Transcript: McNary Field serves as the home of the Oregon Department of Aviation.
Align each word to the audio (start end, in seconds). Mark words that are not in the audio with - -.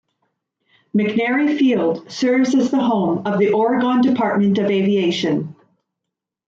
McNary 0.97 1.59
Field 1.59 2.09
serves 2.11 2.55
as 2.55 2.71
the 2.71 2.81
home 2.81 3.21
of 3.27 3.37
the 3.37 3.51
Oregon 3.51 4.01
Department 4.01 4.57
of 4.57 4.65
Aviation. 4.71 5.55